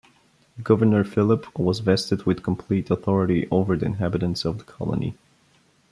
Governor 0.63 1.03
Phillip 1.03 1.59
was 1.59 1.81
vested 1.81 2.25
with 2.25 2.41
complete 2.41 2.89
authority 2.89 3.47
over 3.51 3.77
the 3.77 3.85
inhabitants 3.85 4.45
of 4.45 4.57
the 4.57 4.63
colony. 4.63 5.15